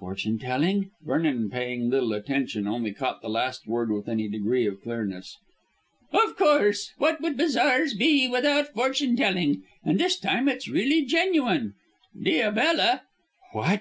[0.00, 4.80] "Fortune telling?" Vernon, paying little attention, only caught the last word with any degree of
[4.82, 5.38] clearness.
[6.12, 6.90] "Of course.
[6.98, 9.62] What would bazaars be without fortune telling?
[9.84, 11.74] And this time it's really genuine.
[12.20, 13.02] Diabella"
[13.52, 13.78] "What!"